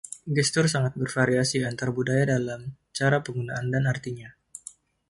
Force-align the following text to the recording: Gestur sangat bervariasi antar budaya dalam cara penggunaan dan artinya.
Gestur 0.37 0.65
sangat 0.73 0.93
bervariasi 1.01 1.57
antar 1.71 1.89
budaya 1.97 2.25
dalam 2.33 2.61
cara 2.97 3.17
penggunaan 3.25 3.67
dan 3.73 3.83
artinya. 3.93 4.29